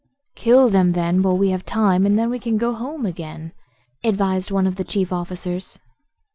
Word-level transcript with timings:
"Kill 0.33 0.67
them, 0.67 0.93
then, 0.93 1.21
while 1.21 1.37
we 1.37 1.51
have 1.51 1.63
time, 1.63 2.07
and 2.07 2.17
then 2.17 2.31
we 2.31 2.39
can 2.39 2.57
go 2.57 2.73
home 2.73 3.05
again," 3.05 3.53
advised 4.03 4.49
one 4.49 4.65
of 4.65 4.75
the 4.75 4.83
chief 4.83 5.13
officers. 5.13 5.77